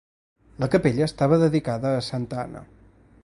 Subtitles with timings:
[0.63, 2.67] La capella estava dedicada a Santa Anna.